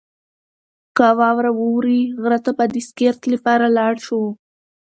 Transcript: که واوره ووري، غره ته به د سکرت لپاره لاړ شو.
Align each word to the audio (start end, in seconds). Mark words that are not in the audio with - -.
که 0.97 1.07
واوره 1.19 1.51
ووري، 1.59 2.01
غره 2.21 2.39
ته 2.45 2.51
به 2.57 2.65
د 2.73 2.75
سکرت 2.87 3.21
لپاره 3.33 3.65
لاړ 3.77 3.93
شو. 4.05 4.21